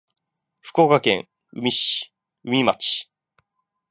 [0.63, 1.61] 福岡県宇
[2.47, 3.07] 美町